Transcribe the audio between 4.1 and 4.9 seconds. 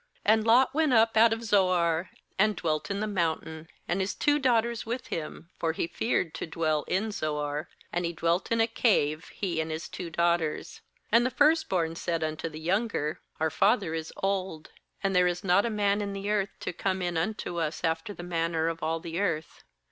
two daughters